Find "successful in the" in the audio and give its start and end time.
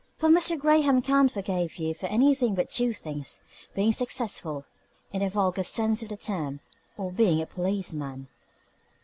3.91-5.29